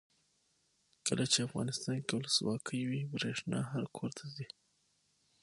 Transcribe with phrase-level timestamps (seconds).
[1.07, 4.47] کله چې افغانستان کې ولسواکي وي برښنا هر کور ته ځي.